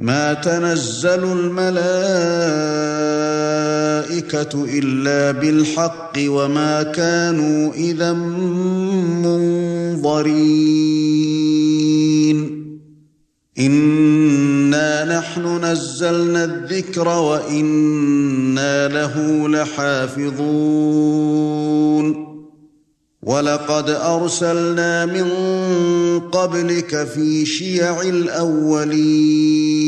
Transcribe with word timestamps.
ما 0.00 0.34
تنزل 0.34 1.08
الملائكة 1.08 1.68
إلا 4.78 5.30
بالحق 5.30 6.12
وما 6.18 6.82
كانوا 6.82 7.74
إذا 7.74 8.12
منظرين. 8.12 9.28
إنا 13.58 15.18
نحن 15.18 15.64
نزلنا 15.64 16.44
الذكر 16.44 17.08
وإنا 17.08 18.88
له 18.88 19.48
لحافظون. 19.48 21.28
وَلَقَدْ 23.22 23.90
أَرْسَلْنَا 23.90 25.06
مِن 25.06 25.30
قَبْلِكَ 26.20 27.04
فِي 27.04 27.46
شِيَعِ 27.46 28.00
الْأَوَّلِينَ. 28.00 29.87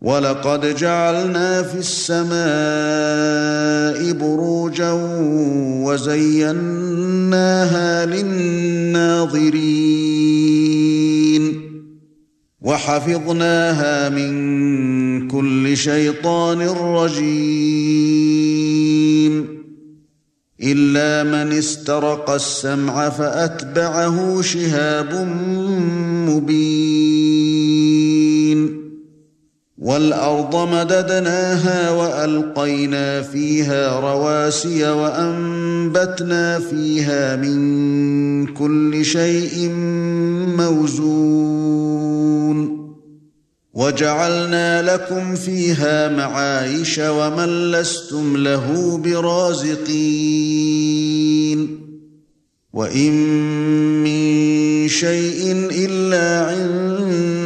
ولقد 0.00 0.76
جعلنا 0.76 1.62
في 1.62 1.78
السماء 1.78 2.36
بروجا 4.12 4.92
وزيناها 5.84 7.26
للناظرين 8.06 9.56
وحفظناها 12.60 14.08
من 14.08 15.28
كل 15.28 15.76
شيطان 15.76 16.60
رجيم 16.68 18.16
الا 20.62 21.22
من 21.22 21.52
استرق 21.52 22.30
السمع 22.30 23.08
فاتبعه 23.08 24.42
شهاب 24.42 25.14
مبين 26.28 26.85
والأرض 29.86 30.68
مددناها 30.74 31.90
وألقينا 31.90 33.22
فيها 33.22 34.00
رواسي 34.00 34.90
وأنبتنا 34.90 36.58
فيها 36.58 37.36
من 37.36 38.46
كل 38.46 39.04
شيء 39.04 39.70
موزون. 40.58 41.86
وَجَعَلْنَا 43.74 44.82
لَكُمْ 44.82 45.34
فِيهَا 45.34 46.08
مَعَايِشَ 46.08 46.98
وَمَن 46.98 47.70
لَّسْتُمْ 47.70 48.36
لَهُ 48.36 48.98
بِرَازِقِينَ. 49.04 49.96
وَإِن 52.72 53.12
مِّن 54.02 54.88
شَيْءٍ 54.88 55.68
إِلَّا 55.70 56.46
عِندَنَا 56.46 57.45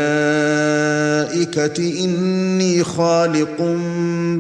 إني 2.05 2.85
خالق 2.85 3.77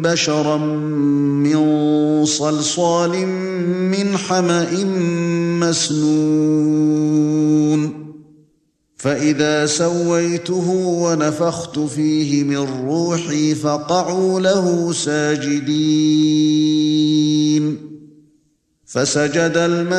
بشرا 0.02 0.56
من 0.56 2.24
صلصال 2.24 3.26
من 3.90 4.16
حمأ 4.16 4.84
مسنون. 5.60 6.94
فإذا 9.04 9.66
سويته 9.66 10.70
ونفخت 10.70 11.78
فيه 11.78 12.44
من 12.44 12.86
روحي 12.86 13.54
فقعوا 13.54 14.40
له 14.40 14.92
ساجدين. 14.92 15.74
فسجد 18.86 19.52
الملائكة 19.56 19.98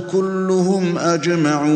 كلهم 0.00 0.98
أجمعون. 0.98 1.66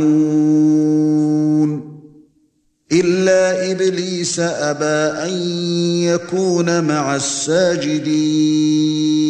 إلا 2.92 3.70
إبليس 3.70 4.40
أبى 4.40 5.28
أن 5.28 5.32
يكون 6.02 6.84
مع 6.84 7.16
الساجدين. 7.16 9.29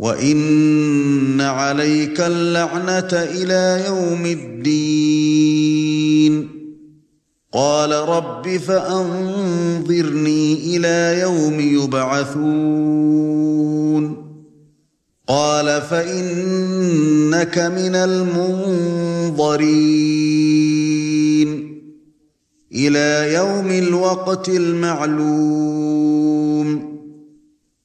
وان 0.00 1.40
عليك 1.40 2.20
اللعنه 2.20 3.08
إلى 3.12 3.84
يوم 3.86 4.26
الدين. 4.26 5.80
قال 7.52 7.92
رب 7.92 8.56
فانظرني 8.56 9.16
إلى 10.76 11.20
يوم 11.20 11.60
يبعثون. 11.60 12.60
قال 15.28 15.82
فانك 15.82 17.58
من 17.58 17.94
المنظرين. 17.94 19.50
إلى 22.74 23.34
يوم 23.34 23.70
الوقت 23.70 24.48
المعلوم. 24.48 25.90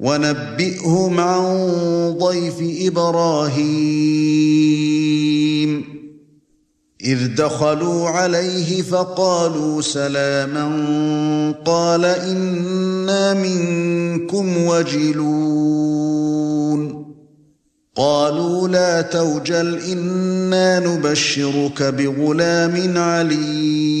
ونبئهم 0.00 1.20
عن 1.20 1.44
ضيف 2.18 2.86
إبراهيم. 2.86 3.60
إذ 7.04 7.34
دخلوا 7.34 8.08
عليه 8.08 8.82
فقالوا 8.82 9.82
سلاما 9.82 10.64
قال 11.64 12.04
إنا 12.04 13.34
منكم 13.34 14.66
وجلون. 14.66 16.00
قالوا 17.96 18.68
لا 18.68 19.00
توجل 19.02 19.78
إنا 19.78 20.80
نبشرك 20.80 21.82
بغلام 21.82 22.98
عليم. 22.98 24.00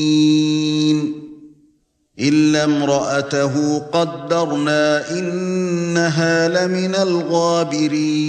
إلا 2.21 2.63
امرأته 2.63 3.79
قدرنا 3.79 5.09
إنها 5.19 6.47
لمن 6.47 6.95
الغابرين. 6.95 8.21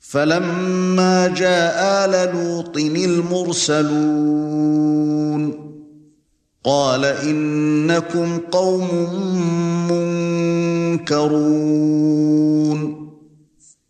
فلما 0.00 1.28
جاء 1.28 2.04
آل 2.04 2.34
لوط 2.34 2.76
المرسلون 2.76 3.96
قال 6.64 7.04
إنكم 7.04 8.38
قوم 8.38 8.88
منكرون. 10.96 11.46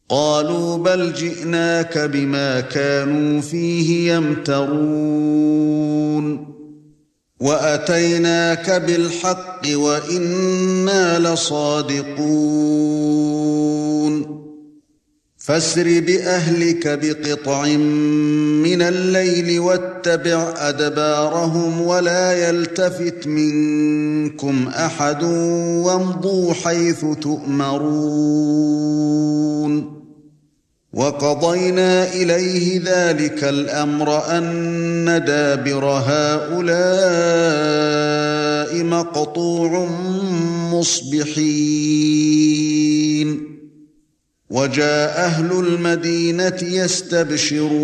قالوا 0.09 0.77
بل 0.77 1.13
جئناك 1.13 1.99
بما 1.99 2.61
كانوا 2.61 3.41
فيه 3.41 4.13
يمترون. 4.15 5.77
واتيناك 7.41 8.71
بالحق 8.71 9.63
وأنا 9.75 11.19
لصادقون 11.19 12.67
فاسر 15.39 16.01
باهلك 16.01 16.99
بقطع 17.03 17.67
من 18.63 18.83
الليل 18.83 19.61
واتبع 19.61 20.55
ادبارهم 20.57 21.81
ولا 21.81 22.49
يلتفت 22.49 23.27
منكم 23.27 24.69
احد 24.69 25.23
وامضوا 25.23 26.53
حيث 26.55 27.05
تؤمرون 27.21 28.77
وقضينا 30.97 32.13
إليه 32.13 32.81
ذلك 32.85 33.45
الأمر 33.45 34.39
أن 34.39 35.23
دابر 35.27 35.85
هؤلاء 35.85 36.67
مقطوع 38.85 39.89
مصبحين. 40.73 41.77
وجاء 44.51 45.19
أهل 45.19 45.53
المدينة 45.53 46.59
يستبشرون. 46.63 47.77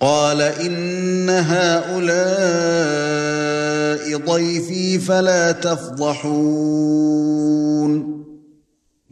قال 0.00 0.42
إن 0.42 1.30
هؤلاء 1.30 2.14
ضيفي 4.26 4.98
فلا 4.98 5.52
تفضحون. 5.52 6.94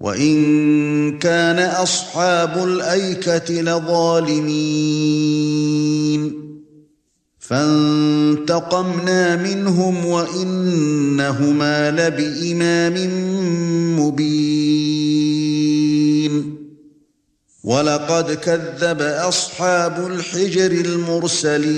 وإن 0.00 1.18
كان 1.18 1.58
أصحاب 1.58 2.64
الأيكة 2.64 3.62
لظالمين. 3.62 4.88
فانتقمنا 7.38 9.36
منهم 9.36 10.06
وإنهما 10.06 11.90
لبإمام 11.90 12.94
مبين. 14.00 14.57
ولقد 17.68 18.32
كذب 18.32 19.02
أصحاب 19.02 20.06
الحجر 20.06 20.70
المرسلين 20.70 21.68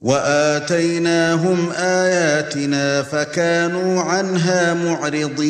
وآتيناهم 0.00 1.70
آياتنا 1.72 3.02
فكانوا 3.02 4.02
عنها 4.02 4.74
معرضين 4.74 5.48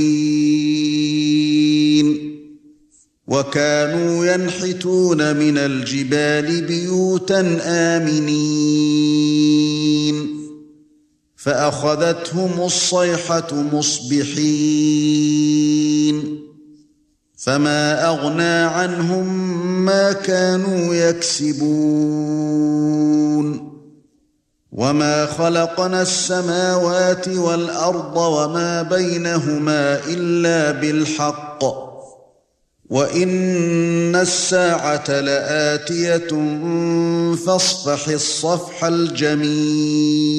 وكانوا 3.27 4.27
ينحتون 4.27 5.37
من 5.37 5.59
الجبال 5.59 6.63
بيوتا 6.63 7.59
آمنين 7.63 9.09
فأخذتهم 11.37 12.61
الصيحة 12.61 13.55
مصبحين 13.73 14.99
فما 17.39 18.09
اغنى 18.09 18.43
عنهم 18.43 19.27
ما 19.85 20.13
كانوا 20.13 20.95
يكسبون 20.95 22.39
وما 24.73 25.27
خلقنا 25.27 26.03
السماوات 26.03 27.29
والارض 27.29 28.17
وما 28.17 28.83
بينهما 28.83 30.01
الا 30.07 30.71
بالحق 30.81 31.65
وان 32.91 34.17
الساعة 34.17 35.21
لاتيه 35.21 36.29
فاصفح 37.47 38.09
الصفح 38.09 38.85
الجميل 38.85 40.39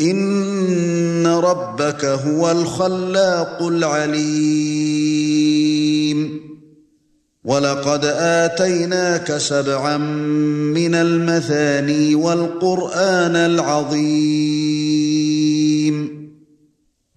ان 0.00 0.37
ربك 1.50 2.04
هو 2.04 2.50
الخلاق 2.50 3.62
العليم. 3.62 4.88
ولقد 7.44 8.04
آتيناك 8.18 9.36
سبعا 9.36 9.96
من 10.76 10.94
المثاني 10.94 12.14
والقرآن 12.14 13.36
العظيم. 13.36 14.87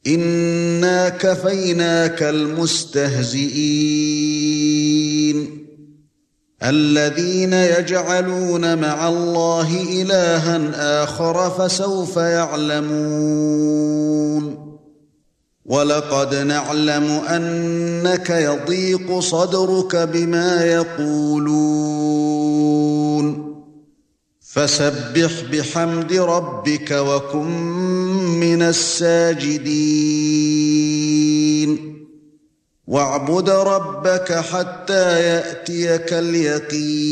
انا 0.06 1.08
كفيناك 1.08 2.22
المستهزئين 2.22 3.86
الذين 6.62 7.52
يجعلون 7.52 8.78
مع 8.78 9.08
الله 9.08 9.82
الها 10.02 11.02
اخر 11.04 11.50
فسوف 11.50 12.16
يعلمون 12.16 13.56
ولقد 15.64 16.34
نعلم 16.34 17.04
انك 17.10 18.30
يضيق 18.30 19.18
صدرك 19.18 19.96
بما 19.96 20.64
يقولون 20.64 22.16
فسبح 24.40 25.32
بحمد 25.52 26.12
ربك 26.12 26.90
وكن 26.90 27.95
من 28.26 28.62
الساجدين. 28.62 29.96
واعبد 32.86 33.50
ربك 33.50 34.32
حتى 34.32 35.20
يأتيك 35.20 36.12
اليقين. 36.12 37.06